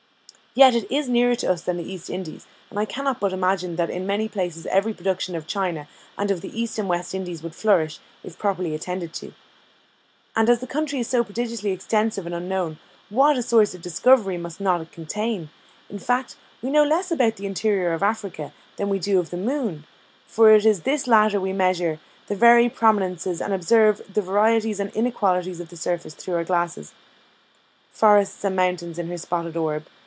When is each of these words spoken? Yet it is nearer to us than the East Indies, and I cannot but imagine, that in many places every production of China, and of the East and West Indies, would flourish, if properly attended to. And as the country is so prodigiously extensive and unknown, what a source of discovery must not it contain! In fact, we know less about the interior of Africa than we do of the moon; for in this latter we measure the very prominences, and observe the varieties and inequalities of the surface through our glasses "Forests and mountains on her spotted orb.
Yet 0.53 0.75
it 0.75 0.91
is 0.91 1.07
nearer 1.07 1.35
to 1.37 1.49
us 1.49 1.61
than 1.61 1.77
the 1.77 1.89
East 1.89 2.09
Indies, 2.09 2.45
and 2.69 2.77
I 2.77 2.83
cannot 2.83 3.21
but 3.21 3.31
imagine, 3.31 3.77
that 3.77 3.89
in 3.89 4.05
many 4.05 4.27
places 4.27 4.65
every 4.65 4.93
production 4.93 5.33
of 5.33 5.47
China, 5.47 5.87
and 6.17 6.29
of 6.29 6.41
the 6.41 6.51
East 6.59 6.77
and 6.77 6.89
West 6.89 7.15
Indies, 7.15 7.41
would 7.41 7.55
flourish, 7.55 7.99
if 8.21 8.37
properly 8.37 8.75
attended 8.75 9.13
to. 9.13 9.31
And 10.35 10.49
as 10.49 10.59
the 10.59 10.67
country 10.67 10.99
is 10.99 11.07
so 11.07 11.23
prodigiously 11.23 11.71
extensive 11.71 12.25
and 12.25 12.35
unknown, 12.35 12.79
what 13.07 13.37
a 13.37 13.41
source 13.41 13.73
of 13.73 13.81
discovery 13.81 14.37
must 14.37 14.59
not 14.59 14.81
it 14.81 14.91
contain! 14.91 15.51
In 15.89 15.99
fact, 15.99 16.35
we 16.61 16.69
know 16.69 16.83
less 16.83 17.11
about 17.11 17.37
the 17.37 17.45
interior 17.45 17.93
of 17.93 18.03
Africa 18.03 18.51
than 18.75 18.89
we 18.89 18.99
do 18.99 19.19
of 19.21 19.29
the 19.29 19.37
moon; 19.37 19.85
for 20.27 20.51
in 20.53 20.61
this 20.83 21.07
latter 21.07 21.39
we 21.39 21.53
measure 21.53 21.97
the 22.27 22.35
very 22.35 22.67
prominences, 22.67 23.39
and 23.39 23.53
observe 23.53 24.01
the 24.13 24.21
varieties 24.21 24.81
and 24.81 24.91
inequalities 24.93 25.61
of 25.61 25.69
the 25.69 25.77
surface 25.77 26.13
through 26.13 26.35
our 26.35 26.43
glasses 26.43 26.93
"Forests 27.93 28.43
and 28.43 28.57
mountains 28.57 28.99
on 28.99 29.07
her 29.07 29.17
spotted 29.17 29.55
orb. 29.55 29.85